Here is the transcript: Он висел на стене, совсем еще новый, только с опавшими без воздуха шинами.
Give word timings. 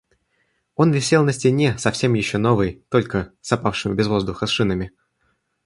Он 0.73 0.91
висел 0.91 1.23
на 1.23 1.31
стене, 1.31 1.77
совсем 1.77 2.15
еще 2.15 2.39
новый, 2.39 2.83
только 2.89 3.33
с 3.41 3.51
опавшими 3.51 3.93
без 3.93 4.07
воздуха 4.07 4.47
шинами. 4.47 4.91